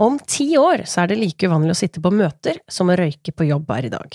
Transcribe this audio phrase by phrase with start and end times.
[0.00, 3.34] Om ti år så er det like uvanlig å sitte på møter som å røyke
[3.36, 4.14] på jobb her i dag.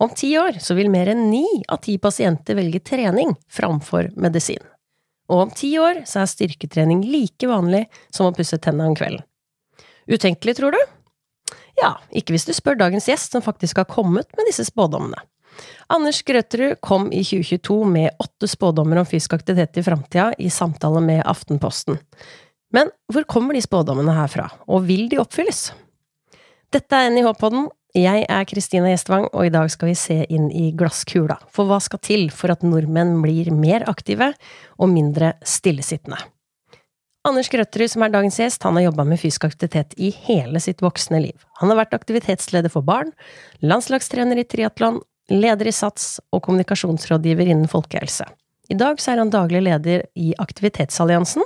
[0.00, 4.62] Om ti år så vil mer enn ni av ti pasienter velge trening framfor medisin.
[5.28, 9.26] Og om ti år så er styrketrening like vanlig som å pusse tennene om kvelden.
[10.08, 10.80] Utenkelig, tror du?
[11.82, 15.20] Ja, ikke hvis du spør dagens gjest som faktisk har kommet med disse spådommene.
[15.92, 21.04] Anders Grøterud kom i 2022 med åtte spådommer om fysisk aktivitet i framtida i samtale
[21.04, 22.00] med Aftenposten.
[22.76, 25.70] Men hvor kommer de spådommene herfra, og vil de oppfylles?
[26.74, 27.70] Dette er NIH-podden.
[27.96, 31.38] Jeg er Kristina Gjestvang, og i dag skal vi se inn i glasskula.
[31.48, 34.34] For hva skal til for at nordmenn blir mer aktive
[34.76, 36.18] og mindre stillesittende?
[37.26, 40.84] Anders Grøtterud, som er dagens gjest, han har jobba med fysisk aktivitet i hele sitt
[40.84, 41.46] voksne liv.
[41.62, 43.14] Han har vært aktivitetsleder for barn,
[43.64, 45.00] landslagstrener i triatlon,
[45.32, 48.28] leder i SATS og kommunikasjonsrådgiver innen folkehelse.
[48.66, 51.44] I dag er han daglig leder i Aktivitetsalliansen,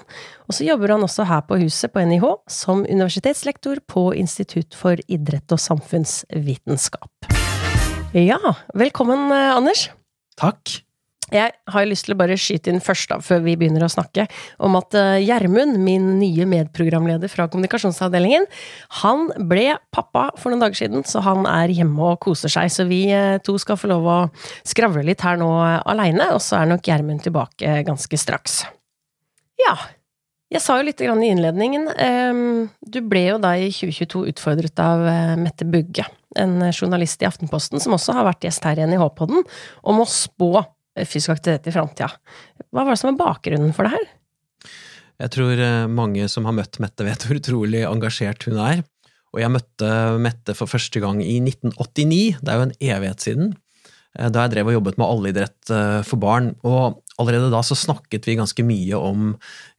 [0.49, 5.01] og så jobber han også her på huset på NIH som universitetslektor på Institutt for
[5.05, 7.29] idrett og samfunnsvitenskap.
[8.17, 8.41] Ja,
[8.75, 9.91] velkommen, eh, Anders.
[10.41, 10.81] Takk.
[11.35, 14.27] Jeg har lyst til å bare skyte inn først, da, før vi begynner å snakke,
[14.63, 18.49] om at eh, Gjermund, min nye medprogramleder fra kommunikasjonsavdelingen,
[19.03, 22.73] han ble pappa for noen dager siden, så han er hjemme og koser seg.
[22.75, 24.19] Så vi eh, to skal få lov å
[24.67, 28.63] skravle litt her nå aleine, og så er nok Gjermund tilbake ganske straks.
[29.61, 29.77] Ja,
[30.51, 31.87] jeg sa jo litt i innledningen.
[31.95, 37.29] Ehm, du ble jo da i 2022 utfordret av eh, Mette Bugge, en journalist i
[37.29, 39.47] Aftenposten, som også har vært gjest her igjen i NIH-podden,
[39.87, 40.65] om å spå
[41.09, 42.11] fysisk aktivitet i framtida.
[42.71, 44.09] Hva var det som var bakgrunnen for det her?
[45.21, 48.85] Jeg tror eh, mange som har møtt Mette, vet hvor utrolig engasjert hun er.
[49.35, 49.91] Og jeg møtte
[50.23, 53.53] Mette for første gang i 1989, det er jo en evighet siden.
[54.17, 56.55] Eh, da jeg drev og jobbet med allidrett eh, for barn.
[56.65, 59.35] Og allerede da så snakket vi ganske mye om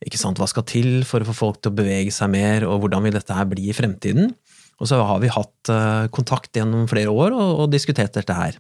[0.05, 2.83] ikke sant, hva skal til for å få folk til å bevege seg mer, og
[2.83, 4.35] hvordan vil dette her bli i fremtiden.
[4.81, 5.69] Og så har vi hatt
[6.09, 8.55] kontakt gjennom flere år og, diskutert dette her.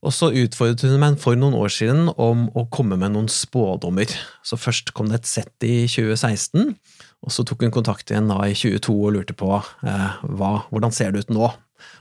[0.00, 4.08] Og så utfordret hun meg for noen år siden om å komme med noen spådommer.
[4.46, 6.72] Så først kom det et sett i 2016,
[7.20, 10.96] og så tok hun kontakt igjen da i 22 og lurte på eh, hva, hvordan
[10.96, 11.50] ser det ut nå.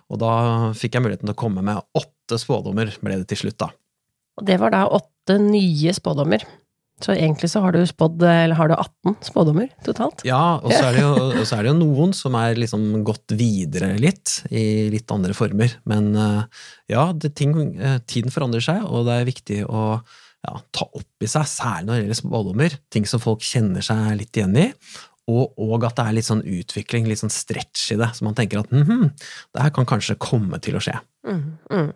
[0.09, 0.31] Og da
[0.79, 3.69] fikk jeg muligheten til å komme med åtte spådommer, ble det til slutt, da.
[4.39, 6.45] Og det var da åtte nye spådommer.
[6.99, 10.23] Så egentlig så har du spådd, eller har du 18 spådommer totalt?
[10.27, 14.89] Ja, og så er, er, det jo noen som er liksom gått videre litt, i
[14.91, 15.77] litt andre former.
[15.89, 19.85] Men eh, ja, det, ting, eh, tiden forandrer seg, og det er viktig å
[20.47, 24.19] ja, ta opp i seg, særlig når det gjelder spådommer, ting som folk kjenner seg
[24.19, 24.67] litt igjen i.
[25.29, 28.37] Og, og, at det er litt sånn utvikling, litt sånn stretch i det, så man
[28.37, 29.09] tenker at mm -hmm,
[29.53, 30.97] det her kan kanskje komme til å skje.
[31.27, 31.91] Mm, mm.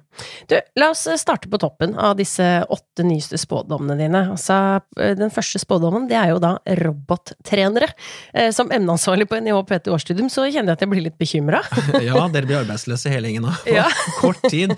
[0.48, 4.22] Du, la oss starte på toppen av disse åtte nyeste spådommene dine.
[4.36, 7.88] Altså, eh, den første spådommen det er jo da robottrenere.
[8.34, 11.64] Eh, som emneansvarlig på NIH PT årsstudium så kjenner jeg at jeg blir litt bekymra.
[12.10, 13.88] ja, dere blir arbeidsløse hele gjengen nå, på ja.
[14.20, 14.76] kort tid.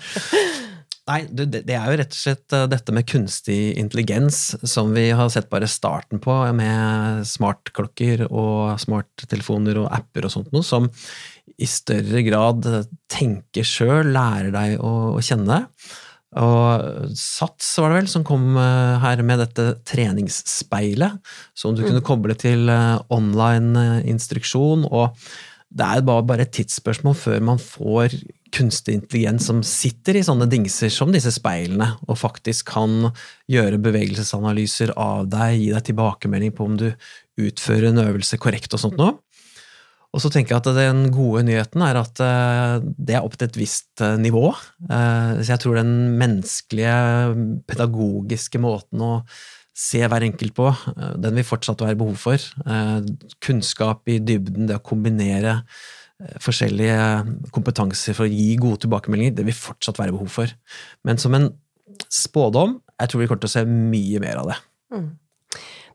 [1.06, 5.28] Nei, det er jo rett og slett eh, dette med kunstig intelligens som vi har
[5.30, 10.90] sett bare starten på, med smartklokker og smarttelefoner og apper og sånt noe, som
[11.62, 12.66] i større grad
[13.12, 15.62] tenker sjøl, lærer deg å, å, kjenne.
[16.42, 21.22] Og Sats var det vel som kom eh, her med dette treningsspeilet,
[21.54, 22.08] som du kunne mm.
[22.10, 24.88] koble til eh, online instruksjon.
[24.90, 25.14] og
[25.76, 28.14] det er bare et tidsspørsmål før man får
[28.56, 33.10] kunstig intelligens som sitter i sånne dingser som disse speilene, og faktisk kan
[33.50, 36.88] gjøre bevegelsesanalyser av deg, gi deg tilbakemelding på om du
[37.42, 39.18] utfører en øvelse korrekt og sånt noe.
[40.16, 43.50] Og så tenker jeg at Den gode nyheten er at eh, det er opp til
[43.50, 44.48] et visst eh, nivå.
[44.88, 46.96] Eh, så jeg tror den menneskelige,
[47.68, 49.12] pedagogiske måten å
[49.76, 50.70] se hver enkelt på,
[51.20, 52.40] den vil fortsatt være behov for.
[53.44, 55.58] Kunnskap i dybden, det å kombinere
[56.16, 59.36] Eh, forskjellige kompetanser for å gi gode tilbakemeldinger.
[59.36, 60.52] Det vil fortsatt være behov for.
[61.04, 61.50] Men som en
[62.12, 64.58] spådom, jeg tror vi kommer til å se mye mer av det.
[64.96, 65.08] Mm.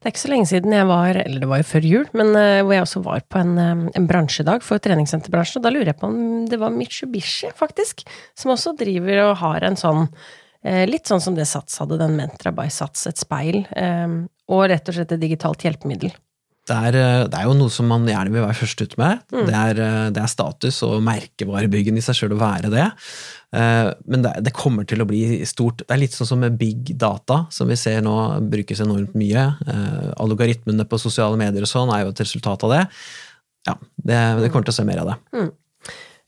[0.01, 2.31] Det er ikke så lenge siden jeg var, eller det var jo før jul, men
[2.33, 3.51] hvor jeg også var på en,
[3.85, 5.59] en bransjedag for treningssenterbransjen.
[5.59, 8.01] Og da lurer jeg på om det var Mitsubishi, faktisk,
[8.37, 10.07] som også driver og har en sånn
[10.61, 14.19] Litt sånn som det Sats hadde, den Mentra by Sats, et speil, um,
[14.53, 16.13] og rett og slett et digitalt hjelpemiddel
[16.69, 19.21] det er, eh, det er, jo noe som man gjerne vil være først ut med.
[19.33, 19.45] Mm.
[19.47, 22.87] Det, er, eh, det, er, status og merkevarebyggen i seg sjøl å være det.
[23.57, 25.81] Eh, men det, det, kommer til å bli stort.
[25.83, 28.15] Det er litt sånn som med big data, som vi ser nå
[28.51, 29.47] brukes enormt mye.
[30.21, 32.85] Algoritmene på sosiale medier og sånn er jo et resultat av det.
[33.67, 33.75] Ja,
[34.05, 35.17] det, kommer til å se mer av det.
[35.37, 35.51] Mm.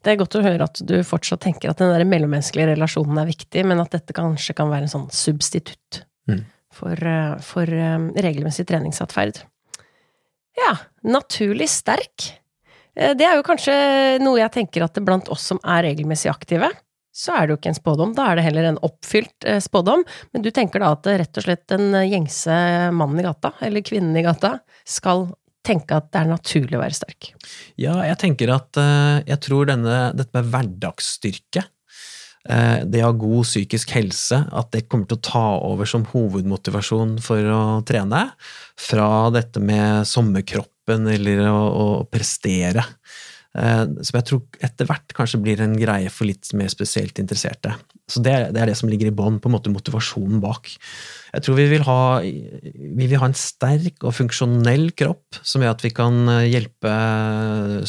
[0.03, 3.29] Det er godt å høre at du fortsatt tenker at den der mellommenneskelige relasjonen er
[3.29, 6.43] viktig, men at dette kanskje kan være en sånn substitutt mm.
[6.75, 7.07] for,
[7.47, 7.71] for
[8.19, 9.45] regelmessig treningsatferd.
[10.59, 10.75] Ja,
[11.07, 12.33] naturlig sterk.
[12.95, 13.75] Eh, det er jo kanskje
[14.23, 16.69] noe jeg tenker at blant oss som er regelmessig aktive,
[17.13, 20.03] så er det jo ikke en spådom, da er det heller en oppfylt eh, spådom.
[20.33, 22.57] Men du tenker da at rett og slett den gjengse
[22.95, 25.27] mannen i gata, eller kvinnen i gata, skal
[25.65, 27.31] tenke at det er naturlig å være sterk?
[27.79, 31.67] Ja, jeg tenker at eh, jeg tror denne, dette med hverdagsstyrke,
[32.43, 37.13] det å ha god psykisk helse, at det kommer til å ta over som hovedmotivasjon
[37.23, 38.25] for å trene,
[38.75, 42.83] fra dette med sommerkroppen eller å, å prestere.
[43.53, 47.75] Eh, som jeg tror etter hvert kanskje blir en greie for litt mer spesielt interesserte.
[48.09, 50.71] Så det er det, er det som ligger i bånn, på en måte motivasjonen bak.
[51.33, 55.75] Jeg tror vi vil, ha, vi vil ha en sterk og funksjonell kropp som gjør
[55.75, 56.93] at vi kan eh, hjelpe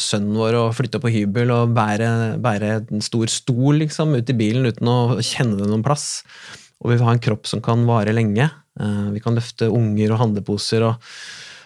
[0.01, 2.11] sønnen vår å flytte opp på hybel og bære,
[2.45, 6.21] bære en stor stol liksom, ut i bilen uten å kjenne det noen plass.
[6.83, 8.51] Og vi vil ha en kropp som kan vare lenge.
[8.77, 11.09] Eh, vi kan løfte unger og handleposer og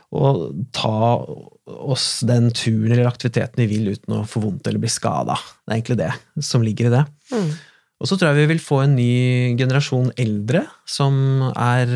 [0.10, 1.22] og ta
[1.70, 5.36] oss den turen eller aktiviteten vi vil uten å få vondt eller bli skada.
[5.38, 7.04] Det er egentlig det som ligger i det.
[7.30, 7.52] Mm.
[8.00, 9.14] Og så tror jeg vi vil få en ny
[9.60, 11.14] generasjon eldre som
[11.52, 11.92] er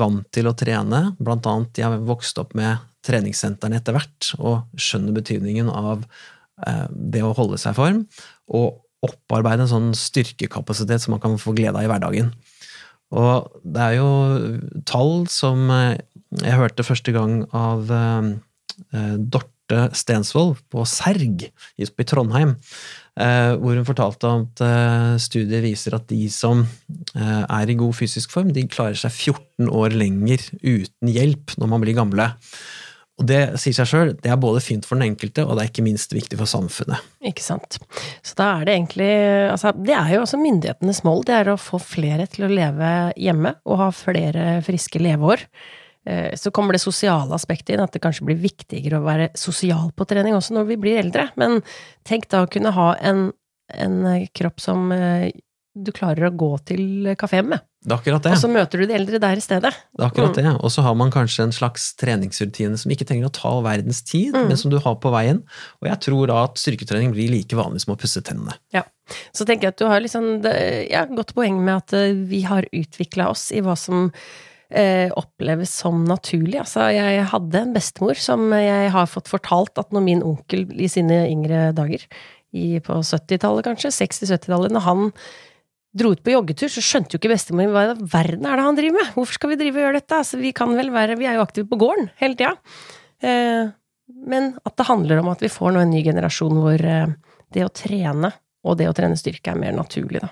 [0.00, 1.04] vant til å trene.
[1.20, 6.06] Blant annet de har vokst opp med treningssentrene etter hvert og skjønner betydningen av
[6.66, 8.00] eh, det å holde seg i form.
[8.56, 12.32] Og opparbeide en sånn styrkekapasitet som man kan få glede av i hverdagen.
[13.12, 14.10] Og det er jo
[14.88, 16.00] tall som eh,
[16.40, 18.28] jeg hørte første gang av eh,
[18.96, 21.46] eh, Dorte Stensvold på Serg
[21.80, 22.54] i Trondheim,
[23.20, 24.62] eh, hvor hun fortalte at
[25.22, 26.64] studiet viser at de som
[27.16, 31.84] er i god fysisk form, de klarer seg 14 år lenger uten hjelp når man
[31.84, 32.32] blir gamle.
[33.20, 35.70] Og det sier seg sjøl, det er både fint for den enkelte, og det er
[35.70, 37.04] ikke minst viktig for samfunnet.
[37.28, 37.76] Ikke sant.
[38.24, 39.10] Så da er det egentlig
[39.52, 42.90] altså, Det er jo også myndighetenes mål, det er å få flere til å leve
[43.20, 45.44] hjemme og ha flere friske leveår.
[46.06, 49.92] Eh, så kommer det sosiale aspektet inn, at det kanskje blir viktigere å være sosial
[49.94, 51.28] på trening også når vi blir eldre.
[51.40, 51.60] Men
[52.08, 53.30] tenk da å kunne ha en,
[53.72, 53.98] en
[54.34, 55.30] kropp som eh,
[55.72, 57.62] du klarer å gå til kafé med.
[57.82, 58.34] Det er akkurat det.
[58.36, 59.72] Og så møter du de eldre der i stedet.
[59.72, 60.44] Det er akkurat mm.
[60.44, 60.52] det.
[60.60, 64.36] Og så har man kanskje en slags treningsrutine som ikke trenger å ta verdens tid,
[64.36, 64.50] mm.
[64.50, 65.40] men som du har på veien.
[65.80, 68.54] Og jeg tror da at styrketrening blir like vanlig som å pusse tennene.
[68.74, 68.84] Ja.
[69.34, 72.68] Så tenker jeg at du har liksom ja, godt poeng med at eh, vi har
[72.68, 74.51] utvikla oss i hva som eh,
[75.18, 76.54] oppleves som naturlig.
[76.62, 80.88] Altså, jeg hadde en bestemor som jeg har fått fortalt at når min onkel i
[80.88, 82.06] sine yngre dager,
[82.52, 85.04] i, på 70-tallet kanskje, 60-70-tallet, når han
[85.96, 88.78] dro ut på joggetur, så skjønte jo ikke bestemor hva i verden er det han
[88.78, 89.12] driver med?
[89.16, 90.20] Hvorfor skal vi drive og gjøre dette?
[90.24, 92.54] Altså, vi kan vel være Vi er jo aktive på gården hele tida.
[93.22, 93.72] Eh,
[94.28, 97.12] men at det handler om at vi får nå en ny generasjon hvor eh,
[97.52, 98.32] det å trene
[98.62, 100.30] og det å trene styrke er mer naturlig, da.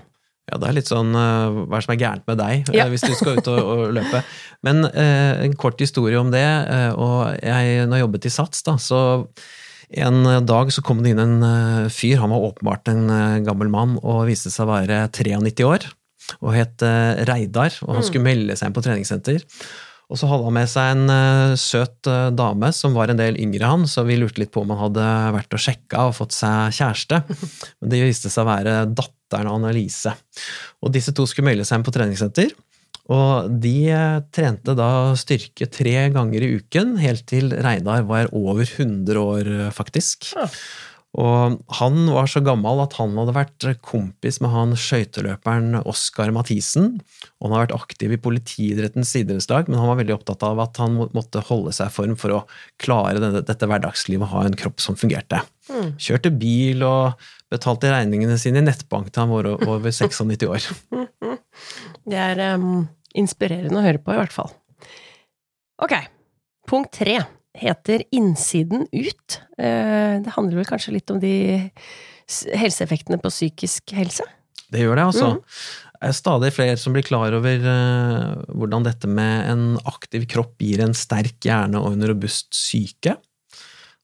[0.50, 2.78] Ja, det er litt sånn uh, hva er det som er gærent med deg, eh,
[2.80, 2.86] ja.
[2.90, 4.22] hvis du skal ut og, og løpe.
[4.66, 6.46] Men eh, en kort historie om det.
[6.66, 9.00] Uh, og jeg, når jeg jobbet i SATS, da, så
[10.00, 13.08] en dag så kom det inn en fyr, han var åpenbart en
[13.42, 15.86] gammel mann, og viste seg å være 93 år.
[16.38, 16.84] Og het
[17.26, 18.06] Reidar, og han mm.
[18.06, 19.42] skulle melde seg inn på treningssenter.
[20.10, 23.38] Og så hadde han med seg en uh, søt uh, dame som var en del
[23.40, 25.04] yngre han, så vi lurte litt på om han hadde
[25.36, 27.22] vært og sjekka og fått seg kjæreste.
[27.78, 30.16] Men det viste seg å være datteren av Annelise.
[30.82, 32.50] Og disse to skulle melde seg inn på treningssenter.
[33.10, 38.66] Og de uh, trente da styrke tre ganger i uken, helt til Reidar var over
[38.66, 40.32] 100 år, faktisk.
[40.34, 40.50] Ja.
[41.18, 47.00] Og han var så gammel at han hadde vært kompis med han skøyteløperen Oskar Mathisen.
[47.40, 50.78] Og han har vært aktiv i politiidrettens idrettslag, men han var veldig opptatt av at
[50.82, 52.44] han måtte holde seg i form for å
[52.82, 55.42] klare dette, dette hverdagslivet og ha en kropp som fungerte.
[55.70, 55.96] Mm.
[55.98, 60.70] Kjørte bil og betalte regningene sine i nettbank til han var over 96 år.
[62.10, 62.86] Det er um,
[63.18, 64.54] inspirerende å høre på, i hvert fall.
[65.82, 65.98] Ok,
[66.70, 67.18] punkt tre
[67.56, 69.40] heter Innsiden ut.
[69.58, 71.34] Eh, det handler vel kanskje litt om de
[72.30, 74.26] helseeffektene på psykisk helse?
[74.70, 75.30] Det gjør det, altså.
[75.34, 75.40] Mm.
[76.00, 80.62] Det er stadig flere som blir klar over uh, hvordan dette med en aktiv kropp
[80.62, 83.18] gir en sterk hjerne og en robust syke.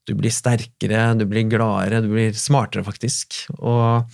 [0.07, 3.41] Du blir sterkere, du blir gladere, du blir smartere, faktisk.
[3.59, 4.05] Og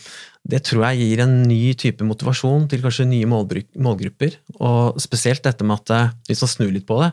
[0.49, 4.39] det tror jeg gir en ny type motivasjon til kanskje nye målgrupper.
[4.63, 7.13] Og spesielt dette med at, eh, hvis man snur litt på det,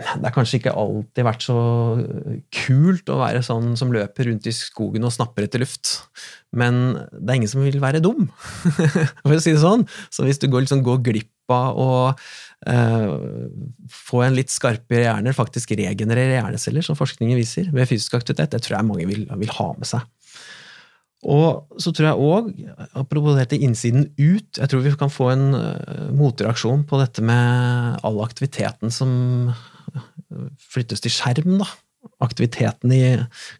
[0.00, 1.56] det har kanskje ikke alltid vært så
[2.54, 5.92] kult å være sånn som løper rundt i skogen og snapper etter luft.
[6.56, 8.28] Men det er ingen som vil være dum,
[9.24, 9.84] for å si det sånn.
[10.12, 13.12] Så hvis du går, liksom, går glipp av å eh,
[13.92, 18.62] få en litt skarpere hjerne, faktisk regenerere hjerneceller, som forskningen viser, ved fysisk aktivitet, det
[18.64, 20.06] tror jeg mange vil, vil ha med seg.
[21.28, 22.46] Og så tror jeg òg,
[22.96, 28.00] apropos dette innsiden ut, jeg tror vi kan få en uh, motreaksjon på dette med
[28.06, 29.12] all aktiviteten som
[30.70, 31.66] flyttes til skjerm, da.
[32.24, 33.02] aktiviteten i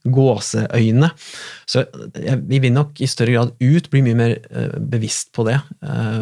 [0.09, 1.11] gåseøyne.
[1.69, 1.83] Så
[2.49, 4.37] vi vil nok i større grad ut, bli mye mer
[4.93, 5.59] bevisst på det.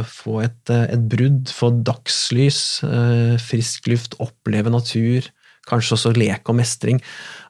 [0.09, 2.63] Få et, et brudd, få dagslys,
[3.45, 5.29] frisk luft, oppleve natur
[5.69, 7.03] kanskje også lek og mestring,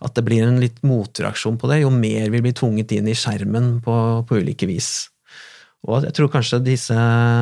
[0.04, 3.16] at det blir en litt motreaksjon på det, jo mer vi blir tvunget inn i
[3.18, 3.94] skjermen på,
[4.28, 5.08] på ulike vis.
[5.87, 6.96] Og jeg tror kanskje disse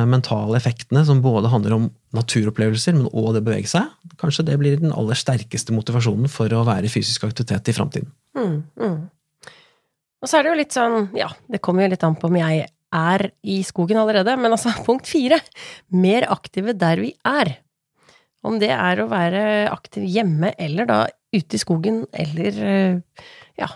[0.07, 3.89] mentale effektene, som både handler om naturopplevelser, men òg det å bevege seg,
[4.21, 8.11] kanskje det blir den aller sterkeste motivasjonen for å være i fysisk aktivitet i framtiden.
[8.37, 8.97] Mm, mm.
[10.21, 12.37] Og så er det jo litt sånn, ja, det kommer jo litt an på om
[12.37, 12.67] jeg
[12.97, 15.41] er i skogen allerede, men altså, punkt fire,
[15.93, 17.57] mer aktive der vi er.
[18.45, 19.41] Om det er å være
[19.71, 20.99] aktiv hjemme, eller da
[21.33, 23.23] ute i skogen, eller eh,
[23.59, 23.69] ja,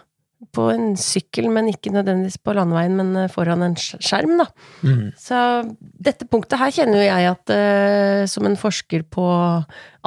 [0.56, 4.48] på en sykkel, men ikke nødvendigvis på landeveien, men eh, foran en skjerm, da.
[4.82, 5.12] Mm.
[5.20, 5.40] Så
[5.82, 9.26] dette punktet her kjenner jo jeg at uh, som en forsker på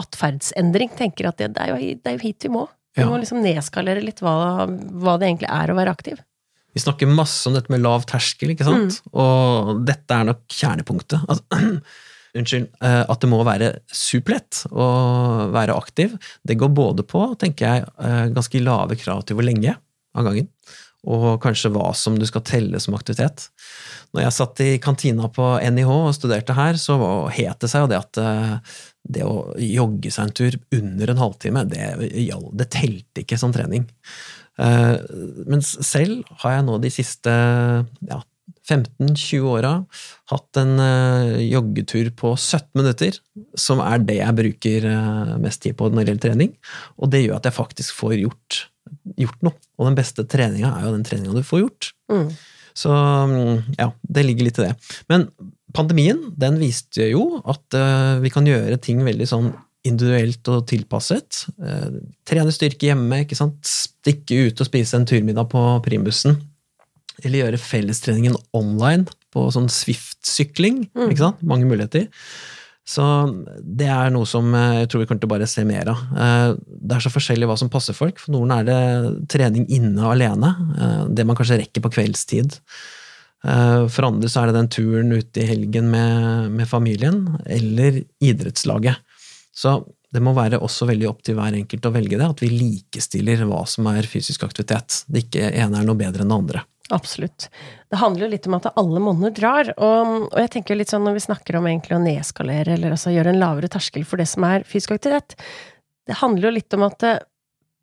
[0.00, 2.66] atferdsendring tenker at det, det, er, jo, det er, jo, hit vi må.
[2.94, 3.10] Vi ja.
[3.10, 6.22] må liksom nedskalere litt hva, hva, det egentlig er å være aktiv.
[6.74, 8.98] Vi snakker masse om dette med lav terskel, ikke sant?
[8.98, 9.12] Mm.
[9.22, 11.22] Og dette er nok kjernepunktet.
[11.30, 11.46] Altså,
[12.38, 14.86] unnskyld, eh, at det må være superlett å
[15.54, 16.16] være aktiv.
[16.46, 19.76] Det går både på, tenker jeg, eh, ganske lave krav til hvor lenge
[20.14, 20.48] av gangen,
[21.04, 23.48] og kanskje hva som du skal telle som aktivitet.
[24.14, 26.96] Når jeg satt i kantina på NIH og studerte her, så
[27.34, 31.20] het det seg jo det at eh, det å jogge seg en tur under en
[31.20, 31.90] halvtime, det,
[32.56, 33.84] det telte ikke som trening.
[34.56, 38.20] Men selv har jeg nå de siste ja,
[38.64, 39.72] 15-20 åra
[40.32, 43.18] hatt en uh, joggetur på 17 minutter,
[43.58, 46.54] som er det jeg bruker uh, mest tid på når det gjelder trening.
[46.96, 48.60] Og det gjør at jeg faktisk får gjort,
[49.20, 49.58] gjort noe.
[49.76, 51.90] Og den beste treninga er jo den treninga du får gjort.
[52.12, 52.30] Mm.
[52.74, 54.72] Så mm, ja, det ligger litt i det.
[55.12, 55.28] Men
[55.76, 59.52] pandemien den viste jo at uh, vi kan gjøre ting veldig sånn
[59.84, 61.42] individuelt og tilpasset.
[62.24, 63.68] trene styrke hjemme, ikke sant?
[63.68, 66.38] stikke ut og spise en turmiddag på primbussen
[67.22, 70.84] eller gjøre fellestreningen online på sånn Swift-sykling.
[70.94, 71.08] Mm.
[71.08, 71.46] ikke sant?
[71.46, 72.08] Mange muligheter.
[72.84, 73.04] Så
[73.64, 76.02] det er noe som eh, jeg tror vi kommer til å bare se mer av.
[76.20, 76.50] Eh,
[76.84, 78.20] det er så forskjellig hva som passer folk.
[78.20, 78.82] For noen er det
[79.32, 82.60] trening inne alene, eh, det man kanskje rekker på kveldstid.
[83.44, 89.02] For andre så er det den turen ute i helgen med, med familien, eller idrettslaget.
[89.52, 89.74] Så
[90.14, 93.44] det må være også veldig opp til hver enkelt å velge det, at vi likestiller
[93.44, 95.02] hva som er fysisk aktivitet.
[95.12, 96.64] Det ikke ene er noe bedre enn det andre.
[96.92, 97.48] Absolutt.
[97.88, 99.70] Det handler jo litt om at alle monner drar.
[99.78, 103.14] Og, og, jeg tenker litt sånn når vi snakker om egentlig å nedskalere, eller altså
[103.14, 105.38] gjøre en lavere terskel for det som er fysisk aktivitet,
[106.04, 107.14] det handler jo litt om at det,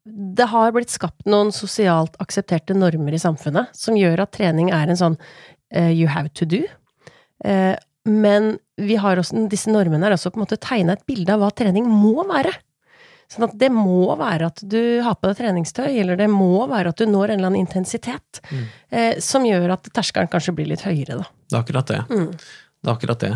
[0.05, 4.91] det har blitt skapt noen sosialt aksepterte normer i samfunnet som gjør at trening er
[4.91, 6.61] en sånn uh, you have to do.
[7.41, 7.73] Uh,
[8.05, 11.41] men vi har også, disse normene er også på en måte tegna et bilde av
[11.41, 12.53] hva trening må være.
[13.31, 16.91] Sånn at det må være at du har på deg treningstøy, eller det må være
[16.91, 18.65] at du når en eller annen intensitet mm.
[18.91, 21.29] eh, som gjør at terskelen kanskje blir litt høyere, da.
[21.47, 22.01] Det er akkurat det.
[22.11, 22.27] Mm.
[22.81, 23.31] Det er akkurat det.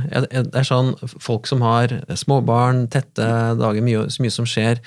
[0.49, 3.27] Det er sånn folk som har småbarn, tette
[3.59, 4.81] dager, mye, så mye som skjer.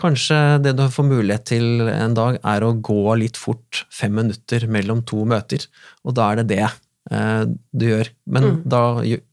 [0.00, 4.66] Kanskje det du får mulighet til en dag, er å gå litt fort fem minutter
[4.72, 5.64] mellom to møter.
[6.04, 8.10] Og da er det det eh, du gjør.
[8.28, 8.58] Men mm.
[8.72, 8.82] da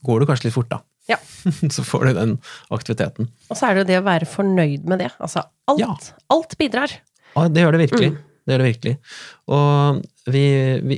[0.08, 0.84] går du kanskje litt fort, da.
[1.08, 1.18] Ja.
[1.76, 2.38] så får du den
[2.74, 3.30] aktiviteten.
[3.48, 5.12] Og så er det jo det å være fornøyd med det.
[5.18, 5.94] Altså alt, ja.
[6.34, 6.94] alt bidrar.
[7.34, 8.14] Ja, det gjør det virkelig.
[8.14, 8.24] Mm.
[8.48, 8.96] Det gjør det virkelig.
[9.48, 10.44] Og vi,
[10.84, 10.98] vi,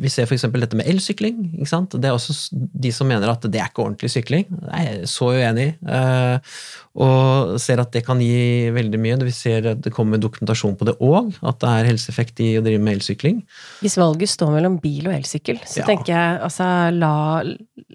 [0.00, 0.46] vi ser f.eks.
[0.54, 1.42] dette med elsykling.
[1.58, 1.96] ikke sant?
[2.00, 4.46] Det er også de som mener at det er ikke ordentlig sykling.
[4.48, 5.74] Det er jeg så uenig i.
[5.84, 6.54] Uh,
[6.92, 9.18] og ser at det kan gi veldig mye.
[9.24, 12.64] Vi ser at det kommer dokumentasjon på det òg, at det er helseeffekt i å
[12.64, 13.42] drive med elsykling.
[13.80, 15.88] Hvis valget står mellom bil og elsykkel, så ja.
[15.88, 17.14] tenker jeg altså la,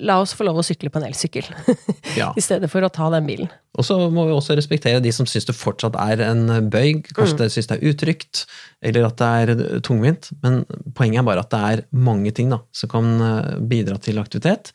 [0.02, 1.50] la, oss få lov å sykle på en elsykkel.
[2.20, 2.32] ja.
[2.34, 3.54] I stedet for å ta den bilen.
[3.78, 7.12] Og så må vi også respektere de som syns det fortsatt er en bøyg.
[7.14, 7.42] Kanskje mm.
[7.44, 8.46] de syns det er utrygt,
[8.82, 9.54] eller at det er
[9.88, 10.32] tungvint.
[10.44, 10.62] Men
[10.98, 14.74] poenget er bare at det er mange ting da, som kan eh, bidra til aktivitet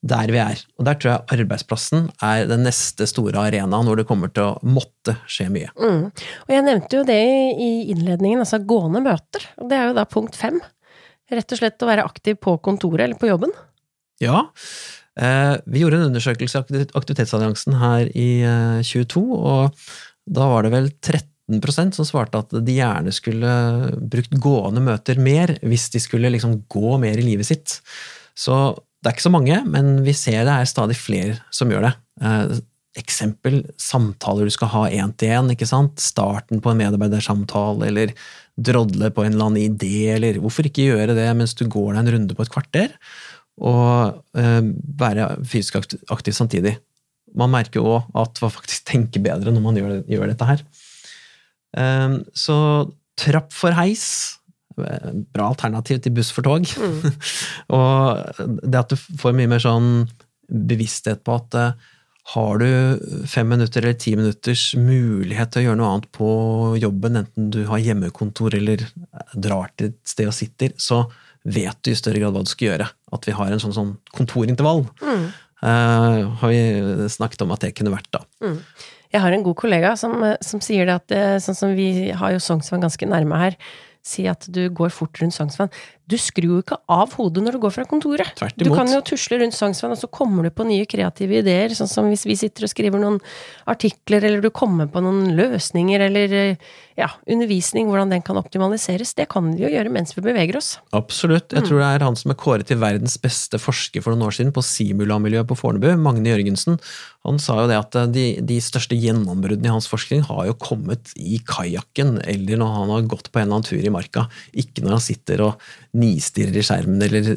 [0.00, 0.60] der vi er.
[0.80, 4.58] Og der tror jeg arbeidsplassen er den neste store arenaen hvor det kommer til å
[4.64, 5.72] måtte skje mye.
[5.76, 6.06] Mm.
[6.46, 9.44] Og jeg nevnte jo det i innledningen, altså gående møter.
[9.60, 10.56] Og det er jo da punkt fem.
[11.30, 13.52] Rett og slett å være aktiv på kontoret eller på jobben.
[14.24, 14.46] Ja.
[15.20, 18.30] Eh, vi gjorde en undersøkelse i Aktivitetsalliansen her i
[18.86, 21.28] 22, eh, og da var det vel 13
[21.96, 23.50] som svarte at de gjerne skulle
[24.00, 27.80] brukt gående møter mer hvis de skulle liksom gå mer i livet sitt.
[28.38, 31.88] Så det er ikke så mange, men vi ser det er stadig flere som gjør
[31.88, 31.94] det.
[32.20, 32.60] Eh,
[33.00, 35.90] eksempel samtaler du skal ha én til én?
[35.96, 38.14] Starten på en medarbeidersamtale, eller
[38.60, 42.02] drodle på en eller annen idé, eller hvorfor ikke gjøre det mens du går deg
[42.02, 42.94] en runde på et kvarter,
[43.60, 44.62] og eh,
[45.00, 45.80] være fysisk
[46.10, 46.76] aktiv samtidig.
[47.36, 50.64] Man merker òg at man faktisk tenker bedre når man gjør, gjør dette her.
[51.76, 52.56] Um, så
[53.20, 54.04] trapp for heis,
[55.34, 56.66] bra alternativ til buss for tog.
[56.66, 57.14] Mm.
[57.76, 59.90] og det at du får mye mer sånn
[60.50, 61.90] bevissthet på at uh,
[62.34, 66.30] har du fem minutter eller ti minutters mulighet til å gjøre noe annet på
[66.78, 68.84] jobben, enten du har hjemmekontor eller
[69.34, 71.04] drar til et sted og sitter, så
[71.42, 72.86] vet du i større grad hva du skal gjøre.
[73.16, 74.84] At vi har en sånn, sånn kontorintervall.
[75.00, 75.26] Mm.
[75.60, 78.22] Uh, har vi snakket om at det kunne vært, da.
[78.44, 78.60] Mm.
[79.10, 82.34] Jeg har en god kollega som, som sier det at eh, sånn som vi har
[82.34, 83.56] jo Sognsvann ganske nærme her
[84.06, 85.72] si at du går fort rundt Sognsvann.
[86.10, 88.32] Du skrur jo ikke av hodet når du går fra kontoret.
[88.38, 88.66] Tvert imot.
[88.66, 91.74] Du kan jo tusle rundt Sognsvann, og så kommer du på nye kreative ideer.
[91.76, 93.20] Sånn som hvis vi sitter og skriver noen
[93.70, 96.36] artikler, eller du kommer på noen løsninger, eller
[97.00, 99.14] ja, undervisning, hvordan den kan optimaliseres.
[99.16, 100.74] Det kan vi jo gjøre mens vi beveger oss.
[100.96, 101.52] Absolutt.
[101.54, 101.68] Jeg mm.
[101.68, 104.52] tror det er han som er kåret til verdens beste forsker for noen år siden
[104.56, 106.80] på simulamiljøet på Fornebu, Magne Jørgensen.
[107.28, 111.12] Han sa jo det at de, de største gjennombruddene i hans forskning har jo kommet
[111.20, 114.26] i kajakken, eller når han har gått på en eller annen tur i marka.
[114.56, 115.70] Ikke når han sitter og
[116.00, 117.32] nistirrer i skjermen eller,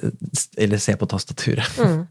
[0.58, 1.79] eller ser på tastaturet.
[1.79, 2.05] Mm.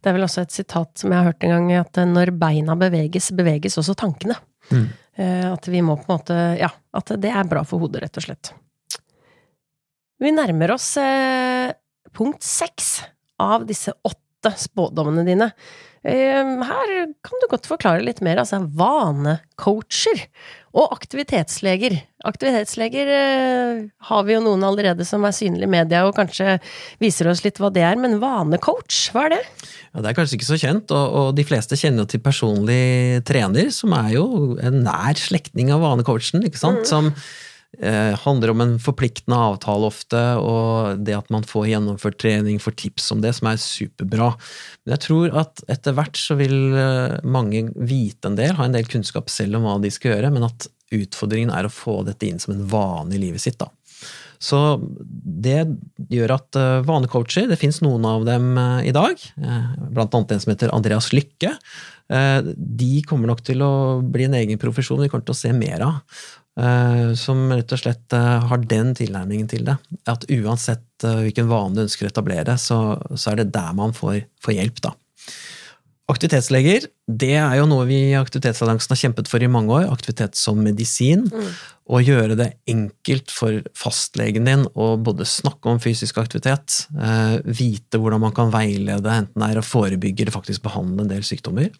[0.00, 2.76] Det er vel også et sitat som jeg har hørt en gang, at når beina
[2.78, 4.38] beveges, beveges også tankene.
[4.70, 4.86] Mm.
[5.16, 8.20] Eh, at vi må på en måte Ja, at det er bra for hodet, rett
[8.20, 8.52] og slett.
[10.20, 11.74] Vi nærmer oss eh,
[12.16, 13.00] punkt seks
[13.42, 15.50] av disse åtte spådommene dine.
[16.06, 16.94] Eh, her
[17.24, 20.24] kan du godt forklare litt mer, altså vanecoacher
[20.76, 21.96] og aktivitetsleger.
[22.28, 23.78] Aktivitetsleger eh,
[24.08, 26.58] har vi jo noen allerede som er synlige i media og kanskje
[27.02, 29.40] viser oss litt hva det er, men vanecoach, hva er det?
[29.94, 33.24] Ja, Det er kanskje ikke så kjent, og, og de fleste kjenner jo til personlig
[33.28, 34.26] trener, som er jo
[34.60, 36.84] en nær slektning av vanecoachen, ikke sant.
[36.84, 36.90] Mm.
[36.92, 37.12] Som
[37.80, 42.76] eh, handler om en forpliktende avtale ofte, og det at man får gjennomført trening, får
[42.82, 44.32] tips om det, som er superbra.
[44.84, 48.76] Men jeg tror at etter hvert så vil eh, mange vite en del, ha en
[48.76, 52.28] del kunnskap selv om hva de skal gjøre, men at utfordringen er å få dette
[52.28, 53.58] inn som en vane i livet sitt.
[53.60, 53.70] da.
[54.38, 54.58] Så
[55.00, 55.62] det
[56.12, 60.42] gjør at uh, vanecoacher, det fins noen av dem uh, i dag, blant annet en
[60.44, 61.56] som heter Andreas Lykke.
[62.06, 65.82] De kommer nok til å bli en egen profesjon vi kommer til å se mer
[65.82, 66.20] av.
[66.56, 69.76] Eh, som rett og slett eh, har den tilnærmingen til det.
[70.08, 73.92] At uansett eh, hvilken vane du ønsker å etablere, så, så er det der man
[73.96, 74.94] får, får, hjelp, da.
[76.06, 79.88] Aktivitetsleger, det er jo noe vi i Aktivitetsalliansen har kjempet for i mange år.
[79.90, 81.26] Aktivitet som medisin.
[81.28, 81.48] Mm.
[81.86, 86.88] Å gjøre det enkelt for fastlegen din å både snakke om fysisk aktivitet,
[87.46, 91.22] vite hvordan man kan veilede, enten det er å forebygge eller faktisk behandle en del
[91.26, 91.70] sykdommer.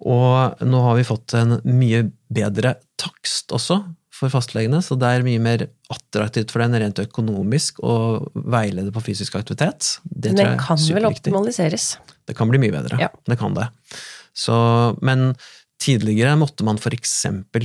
[0.00, 3.82] Og nå har vi fått en mye bedre takst også
[4.20, 7.94] for fastlegene, så det er mye mer attraktivt for den rent økonomisk å
[8.34, 9.96] veilede på fysisk aktivitet.
[10.04, 11.94] Det Men den kan vel optimaliseres?
[12.28, 13.00] Det kan bli mye bedre.
[13.00, 13.08] Ja.
[13.26, 13.70] Det kan det.
[14.36, 14.54] Så,
[15.04, 15.32] men
[15.80, 17.14] Tidligere måtte man f.eks.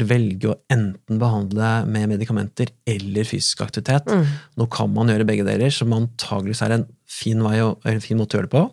[0.08, 4.08] velge å enten behandle med medikamenter eller fysisk aktivitet.
[4.08, 4.30] Mm.
[4.62, 8.38] Nå kan man gjøre begge deler, som antageligvis er en fin, og, en fin måte
[8.38, 8.63] å gjøre det på.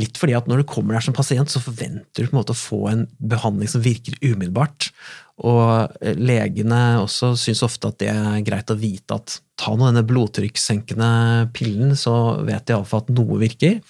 [0.00, 2.56] Litt fordi at når du kommer der som pasient, så forventer du på en måte
[2.56, 4.90] å få en behandling som virker umiddelbart.
[5.40, 10.04] Og legene også syns ofte at det er greit å vite at ta nå denne
[10.08, 13.80] blodtrykkssenkende pillen, så vet de iallfall at noe virker.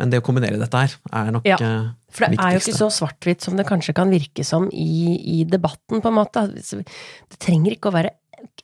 [0.00, 2.46] Men det å kombinere dette her er nok ja, eh, For det viktigste.
[2.46, 6.08] er jo ikke så svart-hvitt som det kanskje kan virke som i, i, debatten, på
[6.08, 6.46] en måte.
[6.56, 8.14] Det trenger ikke å være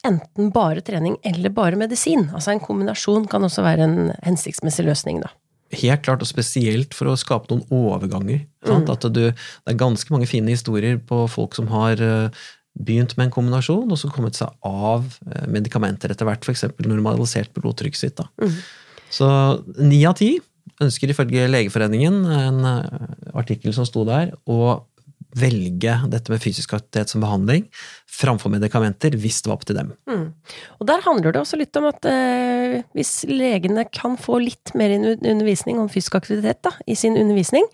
[0.07, 2.31] enten bare trening eller bare medisin.
[2.33, 5.35] Altså en kombinasjon kan også være en hensiktsmessig løsning, da.
[5.75, 8.45] Helt klart, og spesielt for å skape noen overganger.
[8.67, 8.85] Mm.
[8.93, 12.45] At du, det er ganske mange fine historier på folk som har eh,
[12.77, 16.69] begynt med en kombinasjon, og så kommet seg av eh, medikamenter etter hvert, f.eks.
[16.87, 18.23] normalisert blodtrykket sitt.
[18.43, 18.59] Mm.
[19.11, 19.29] Så
[19.81, 20.37] ni av ti
[20.83, 24.85] ønsker ifølge Legeforeningen, en eh, artikkel som sto der, å
[25.37, 27.67] velge dette med fysisk aktivitet som behandling
[28.17, 29.91] framfor medikamenter, hvis det var opp til dem.
[30.09, 30.27] Mm.
[30.79, 34.95] Og der handler det også litt om at eh, hvis legene kan få litt mer
[34.97, 37.67] undervisning om fysisk aktivitet da, i sin undervisning,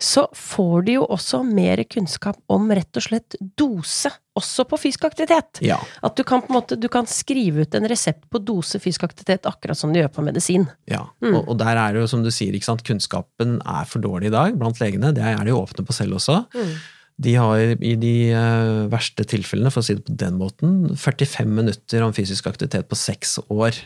[0.00, 5.04] så får de jo også mer kunnskap om rett og slett dose, også på fysisk
[5.10, 5.60] aktivitet.
[5.66, 5.76] Ja.
[6.00, 9.04] At du kan på en måte du kan skrive ut en resept på dose fysisk
[9.10, 10.70] aktivitet, akkurat som du gjør på medisin.
[10.88, 11.34] Ja, mm.
[11.34, 14.32] og, og, der er det jo som du sier, ikke sant, kunnskapen er for dårlig
[14.32, 15.12] i dag blant legene.
[15.12, 16.44] Det er de åpne på selv også.
[16.56, 16.74] Mm.
[17.20, 21.52] De har i de uh, verste tilfellene, for å si det på den måten, 45
[21.58, 23.76] minutter om fysisk aktivitet på seks år.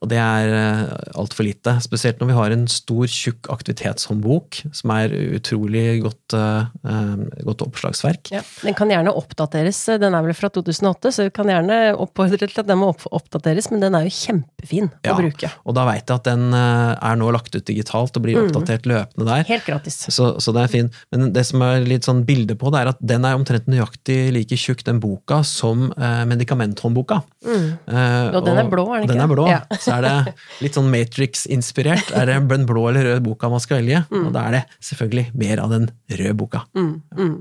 [0.00, 1.74] Og det er uh, altfor lite.
[1.84, 8.32] Spesielt når vi har en stor, tjukk aktivitetshåndbok som er utrolig godt, uh, godt oppslagsverk.
[8.32, 9.82] Ja, den kan gjerne oppdateres.
[10.00, 13.68] Den er vel fra 2008, så vi kan gjerne oppfordre til at den må oppdateres,
[13.72, 15.52] men den er jo kjempefin ja, å bruke.
[15.68, 18.48] Og da veit jeg at den er nå lagt ut digitalt og blir mm.
[18.48, 19.44] oppdatert løpende der.
[19.50, 20.00] Helt gratis.
[20.08, 20.90] Så, så, det er fin.
[21.12, 24.18] Men det som er litt sånn bilde på, det er at den er omtrent nøyaktig
[24.34, 27.20] like tjukk, den boka, som eh, medikamenthåndboka.
[27.44, 27.68] Mm.
[27.84, 29.14] Eh, og den er blå, er den ikke?
[29.14, 29.46] Den er blå.
[29.50, 29.60] Ja.
[29.98, 32.12] Er det litt sånn Matrix-inspirert.
[32.16, 34.04] Er det den blå eller røde boka man skal velge?
[34.10, 34.28] Mm.
[34.28, 36.64] Og da er det selvfølgelig mer av den røde boka.
[36.78, 36.94] Mm.
[37.16, 37.38] mm.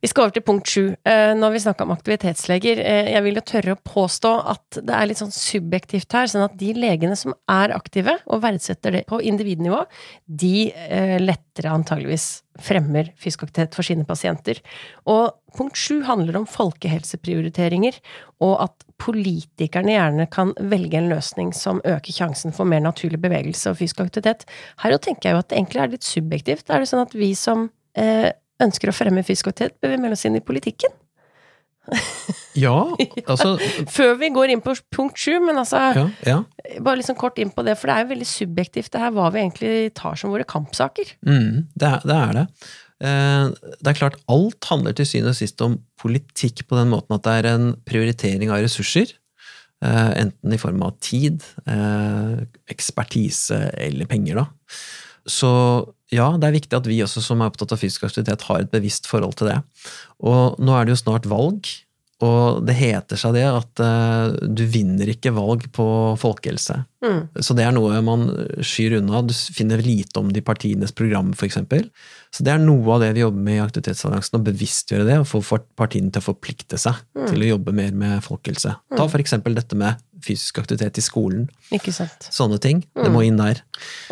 [0.00, 0.84] Vi skal over til punkt sju.
[1.04, 4.94] Eh, når vi snakker om aktivitetsleger, eh, jeg vil jo tørre å påstå at det
[4.96, 9.04] er litt sånn subjektivt her, sånn at de legene som er aktive og verdsetter det
[9.10, 9.82] på individnivå,
[10.24, 14.64] de eh, lettere antageligvis fremmer fysisk aktivitet for sine pasienter.
[15.04, 18.00] Og punkt sju handler om folkehelseprioriteringer,
[18.40, 23.68] og at politikerne gjerne kan velge en løsning som øker sjansen for mer naturlig bevegelse
[23.68, 24.48] og fysisk aktivitet.
[24.80, 26.70] Her jo tenker jeg jo at det egentlig er litt subjektivt.
[26.70, 27.68] Er det sånn at vi som
[28.00, 28.30] eh,
[28.62, 30.92] ønsker å fremme fysisk aktivitet, bør vi melde oss inn i politikken?
[32.64, 32.76] ja,
[33.24, 33.54] altså
[33.96, 36.36] Før vi går inn på punkt sju, men altså ja, ja.
[36.78, 39.30] Bare liksom kort inn på det, for det er jo veldig subjektivt det her hva
[39.34, 41.16] vi egentlig tar som våre kampsaker.
[41.26, 42.46] Mm, det, er, det, er, det.
[43.00, 47.16] Eh, det er klart, alt handler til syvende og sist om politikk på den måten
[47.16, 49.16] at det er en prioritering av ressurser.
[49.80, 54.76] Eh, enten i form av tid, eh, ekspertise eller penger, da.
[55.24, 55.50] Så
[56.14, 58.72] ja, det er viktig at vi også som er opptatt av fysisk aktivitet, har et
[58.72, 59.60] bevisst forhold til det.
[60.26, 61.70] Og nå er det jo snart valg,
[62.20, 65.86] og det heter seg det at uh, du vinner ikke valg på
[66.20, 66.82] folkehelse.
[67.00, 67.20] Mm.
[67.40, 68.26] Så det er noe man
[68.60, 69.22] skyr unna.
[69.24, 71.56] Du finner lite om det i partienes program, f.eks.
[72.30, 75.30] Så det er noe av det vi jobber med i Aktivitetsalliansen, å bevisstgjøre det og
[75.30, 77.24] få partiene til å forplikte seg mm.
[77.30, 78.76] til å jobbe mer med folkehelse.
[78.92, 79.08] Ta mm.
[79.08, 79.38] f.eks.
[79.48, 81.46] dette med fysisk aktivitet i skolen.
[81.74, 82.28] Ikke sant.
[82.34, 82.82] Sånne ting.
[82.94, 83.02] Mm.
[83.04, 83.62] Det må inn der.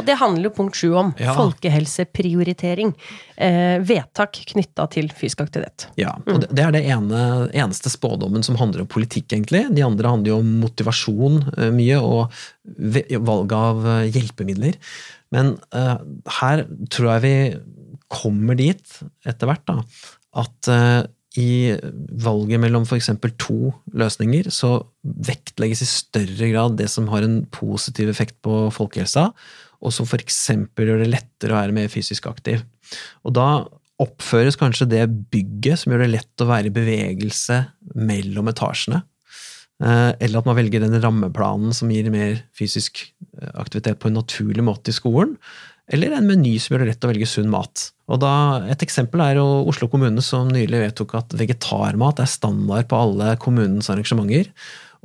[0.00, 1.12] Og det handler jo punkt sju om.
[1.20, 1.34] Ja.
[1.38, 2.94] Folkehelseprioritering.
[3.36, 5.88] Eh, vedtak knytta til fysisk aktivitet.
[6.00, 9.66] Ja, og det, det, er det ene, eneste spådommen som handler om politikk, egentlig.
[9.74, 14.78] De andre handler jo om motivasjon eh, mye, og valg av eh, hjelpemidler.
[15.34, 15.96] Men eh,
[16.40, 17.36] her tror jeg vi
[18.08, 19.82] kommer dit etter hvert, da,
[20.40, 21.02] at eh,
[21.38, 21.76] i
[22.24, 23.10] valget mellom f.eks.
[23.38, 29.28] to løsninger, så vektlegges i større grad det som har en positiv effekt på folkehelsa,
[29.78, 30.40] og som f.eks.
[30.74, 32.64] gjør det lettere å være mer fysisk aktiv.
[33.22, 33.48] Og da
[34.02, 37.62] oppføres kanskje det bygget som gjør det lett å være i bevegelse
[37.98, 39.02] mellom etasjene.
[39.78, 43.04] Eh, eller at man velger den rammeplanen som gir mer fysisk
[43.38, 45.36] eh, aktivitet på en naturlig måte i skolen.
[45.88, 47.88] Eller en meny som gjør det lett å velge sunn mat.
[48.08, 48.32] Og da,
[48.68, 53.34] Et eksempel er jo Oslo kommune som nylig vedtok at vegetarmat er standard på alle
[53.40, 54.52] kommunens arrangementer.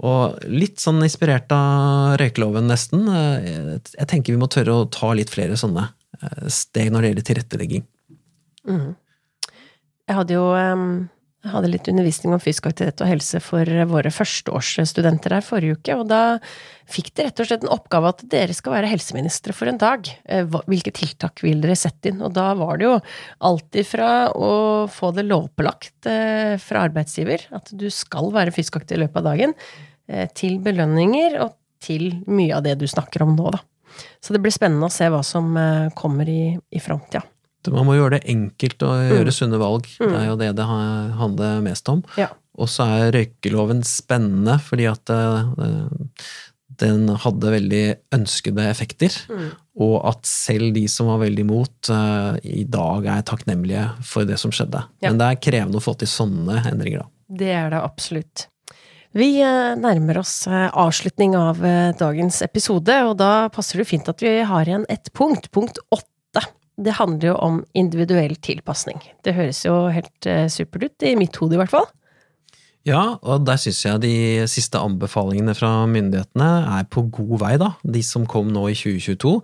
[0.03, 3.05] Og litt sånn inspirert av røykeloven, nesten.
[3.07, 5.85] Eh, jeg tenker vi må tørre å ta litt flere sånne
[6.19, 7.85] eh, steg når det gjelder tilrettelegging.
[8.67, 8.95] Mm.
[10.09, 10.47] Jeg hadde jo
[11.43, 15.97] jeg hadde litt undervisning om fysisk aktivitet og helse for våre førsteårsstudenter her forrige uke,
[15.99, 16.37] og da
[16.87, 20.07] fikk de rett og slett en oppgave at dere skal være helseministre for en dag.
[20.23, 22.21] Eh, hvilke tiltak vil dere sette inn?
[22.23, 22.93] Og da var det jo
[23.49, 24.53] alt ifra å
[24.91, 29.29] få det lovpålagt eh, fra arbeidsgiver, at du skal være fysisk aktiv i løpet av
[29.33, 29.57] dagen,
[30.07, 33.59] eh, til belønninger og til mye av det du snakker om nå, da.
[34.23, 35.51] Så det blir spennende å se hva som
[35.99, 37.21] kommer i, i framtida.
[37.71, 39.35] Man må gjøre det enkelt å gjøre mm.
[39.37, 39.87] sunne valg.
[39.99, 40.07] Mm.
[40.07, 42.01] Det er jo det det handler mest om.
[42.19, 42.29] Ja.
[42.59, 45.53] Og så er røykeloven spennende, fordi at uh,
[46.81, 49.15] den hadde veldig ønskede effekter.
[49.29, 49.49] Mm.
[49.83, 54.37] Og at selv de som var veldig imot, uh, i dag er takknemlige for det
[54.41, 54.85] som skjedde.
[55.01, 55.09] Ja.
[55.09, 57.11] Men det er krevende å få til sånne endringer, da.
[57.33, 58.47] Det er det absolutt.
[59.13, 61.59] Vi eh, nærmer oss avslutning av
[61.99, 66.12] dagens episode, og da passer det fint at vi har igjen et punkt, punkt åtte
[66.77, 69.01] det handler jo om individuell tilpasning.
[69.25, 71.89] Det høres jo helt eh, supert ut, i mitt hode i hvert fall.
[72.83, 74.15] Ja, og der syns jeg de
[74.51, 76.49] siste anbefalingene fra myndighetene
[76.81, 77.69] er på god vei, da.
[77.87, 79.37] De som kom nå i 2022.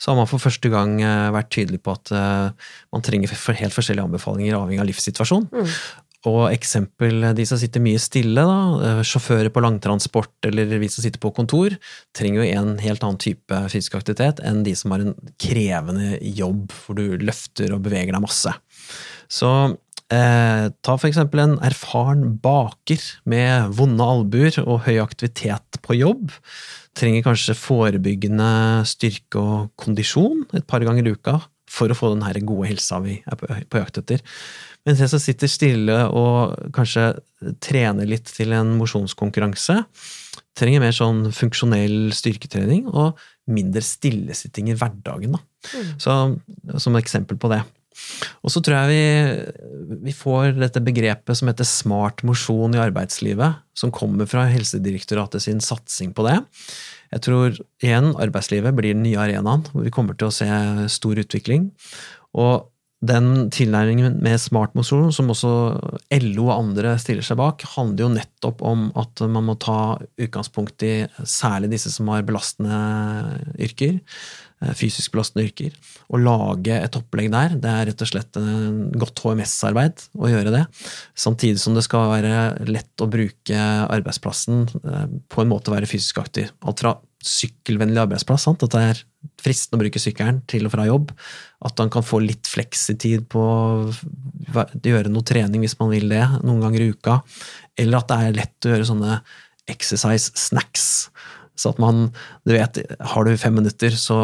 [0.00, 3.76] Så har man for første gang eh, vært tydelig på at eh, man trenger helt
[3.76, 5.46] forskjellige anbefalinger avhengig av livssituasjon.
[5.54, 5.76] Mm.
[6.28, 11.00] Og eksempel de som sitter mye stille, da, eh, sjåfører på langtransport eller vi som
[11.02, 11.76] sitter på kontor,
[12.12, 16.68] trenger jo en helt annen type fysisk aktivitet enn de som har en krevende jobb
[16.72, 18.52] hvor du løfter og beveger deg masse.
[19.32, 19.78] Så
[20.12, 26.34] eh, ta for eksempel en erfaren baker med vonde albuer og høy aktivitet på jobb.
[27.00, 31.38] Trenger kanskje forebyggende styrke og kondisjon et par ganger i uka
[31.70, 34.20] for å få den gode helsa vi er på jakt etter.
[34.88, 37.12] Mens jeg som sitter stille og kanskje
[37.60, 39.76] trener litt til en mosjonskonkurranse,
[40.56, 43.18] trenger mer sånn funksjonell styrketrening og
[43.50, 45.36] mindre stillesitting i hverdagen.
[45.36, 45.42] Da.
[45.74, 45.92] Mm.
[46.00, 46.16] Så,
[46.80, 47.60] som eksempel på det.
[48.40, 53.60] Og så tror jeg vi, vi får dette begrepet som heter smart mosjon i arbeidslivet,
[53.76, 56.38] som kommer fra Helsedirektoratet sin satsing på det.
[57.10, 60.48] Jeg tror igjen arbeidslivet blir den nye arenaen hvor vi kommer til å se
[60.92, 61.68] stor utvikling.
[62.38, 62.69] Og
[63.00, 65.50] den tilnærmingen med smart mosjon, som også
[66.20, 70.84] LO og andre stiller seg bak, handler jo nettopp om at man må ta utgangspunkt
[70.84, 72.76] i særlig disse som har belastende
[73.56, 73.96] yrker.
[74.60, 75.72] Eh, fysisk belastende yrker.
[76.10, 80.52] og lage et opplegg der, det er rett og slett en godt HMS-arbeid å gjøre
[80.52, 80.64] det.
[81.16, 85.88] Samtidig som det skal være lett å bruke arbeidsplassen eh, på en måte å være
[85.88, 86.52] fysisk aktiv.
[86.60, 88.62] Alt fra sykkelvennlig arbeidsplass, sant?
[88.64, 89.02] at det er
[89.40, 91.12] fristende å bruke sykkelen til og fra jobb.
[91.68, 96.24] At han kan få litt fleksitid på å gjøre noe trening hvis man vil det,
[96.40, 97.20] noen ganger i uka.
[97.80, 99.20] Eller at det er lett å gjøre sånne
[99.70, 101.10] exercise snacks
[101.60, 102.06] så at man,
[102.48, 102.78] du vet,
[103.12, 104.16] har du fem minutter, så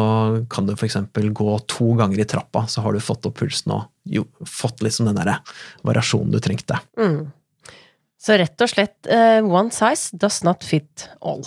[0.49, 0.97] kan du f.eks.
[1.13, 5.09] gå to ganger i trappa, så har du fått opp pulsen og jo, fått liksom
[5.09, 5.37] den derre
[5.85, 6.79] variasjonen du trengte.
[6.97, 7.27] Mm.
[8.17, 11.45] Så rett og slett uh, one size does not fit all.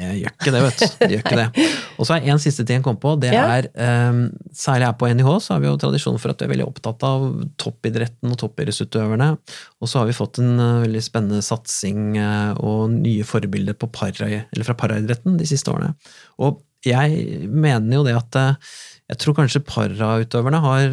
[0.00, 0.86] Det gjør ikke det, vet du.
[1.00, 1.66] Det gjør ikke det.
[2.00, 3.14] Og så er en siste ting jeg kom på.
[3.20, 3.68] det er,
[4.10, 4.22] um,
[4.56, 7.04] Særlig her på NIH så har vi jo tradisjon for at vi er veldig opptatt
[7.06, 7.26] av
[7.60, 9.34] toppidretten og toppidrettsutøverne.
[9.80, 14.32] Og så har vi fått en uh, veldig spennende satsing uh, og nye forbilder para,
[14.70, 15.92] fra paraidretten de siste årene.
[16.40, 18.74] Og jeg mener jo det at uh,
[19.10, 20.92] jeg tror kanskje parautøverne har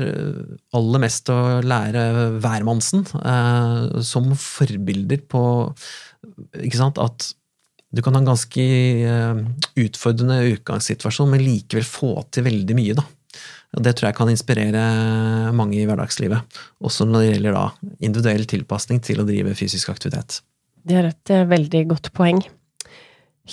[0.75, 2.01] aller mest å lære
[2.41, 3.03] hvermannsen
[4.01, 5.43] som forbilder på
[6.65, 7.27] ikke sant, at
[7.93, 8.63] du kan ha en ganske
[9.07, 9.43] eh,
[9.79, 12.97] utfordrende utgangssituasjon, men likevel få til veldig mye.
[12.97, 13.05] da.
[13.77, 14.83] Det tror jeg kan inspirere
[15.55, 17.65] mange i hverdagslivet, også når det gjelder da
[17.99, 20.41] individuell tilpasning til å drive fysisk aktivitet.
[20.87, 22.41] Det er et eh, veldig godt poeng.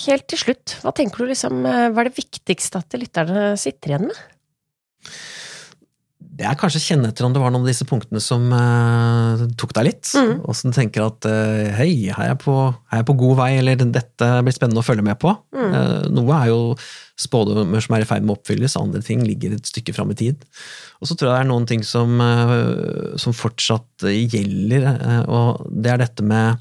[0.05, 3.93] Helt til slutt, hva tenker du liksom, eh, hva er det viktigste at lytterne sitter
[3.93, 4.23] igjen med?
[6.35, 9.71] Det er kanskje kjenne etter om det var noen av disse punktene som uh, tok
[9.77, 10.09] deg litt.
[10.17, 10.41] Mm.
[10.43, 14.55] Og som tenker at uh, hei, her er, jeg på, god vei, eller dette blir
[14.55, 15.31] spennende å følge med på.
[15.55, 15.69] Mm.
[15.71, 16.59] Uh, noe er jo
[17.21, 20.19] spådommer som er i ferd med å oppfylles, andre ting ligger et stykke fram i
[20.19, 20.43] tid.
[20.99, 22.19] Og så tror jeg det er noen ting som,
[23.21, 24.89] som fortsatt gjelder,
[25.31, 26.59] og det er dette med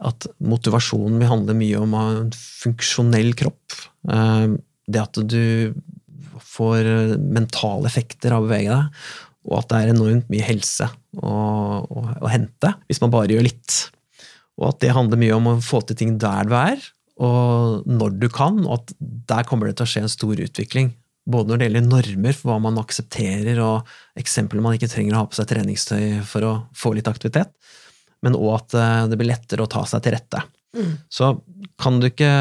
[0.00, 3.76] at motivasjonen vil handle mye om en funksjonell kropp.
[4.88, 5.42] Det at du
[6.50, 9.02] får eh, mentale effekter av å bevege deg,
[9.48, 10.86] og at det er enormt mye helse
[11.16, 11.30] å,
[11.80, 13.76] å, å, hente hvis man bare gjør litt.
[14.60, 16.82] Og at det handler mye om å få til ting der du er,
[17.20, 20.94] og når du kan, og at der kommer det til å skje en stor utvikling.
[21.30, 25.22] Både når det gjelder normer for hva man aksepterer, og eksempler man ikke trenger å
[25.22, 27.52] ha på seg treningstøy for å få litt aktivitet,
[28.24, 30.42] men òg at eh, det blir lettere å ta seg til rette.
[30.76, 30.92] Mm.
[31.12, 31.32] Så
[31.80, 32.32] kan du ikke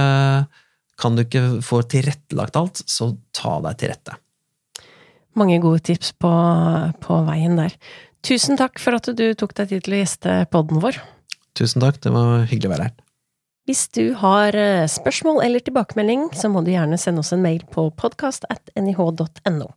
[1.00, 4.18] kan du ikke få tilrettelagt alt, så ta deg til rette.
[5.40, 6.32] Mange gode tips på,
[7.04, 7.76] på veien der.
[8.26, 11.00] Tusen takk for at du tok deg tid til å gjeste podden vår.
[11.58, 12.98] Tusen takk, det var hyggelig å være her.
[13.70, 17.62] Hvis du har eh, spørsmål eller tilbakemelding, så må du gjerne sende oss en mail
[17.70, 19.68] på podkast.nih.no.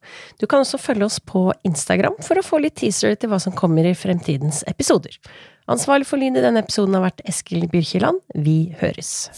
[0.41, 3.53] Du kan også følge oss på Instagram for å få litt teaser til hva som
[3.53, 5.21] kommer i fremtidens episoder.
[5.69, 8.25] Ansvarlig for lyd i denne episoden har vært Eskil Byrkjeland.
[8.33, 9.29] Vi høres!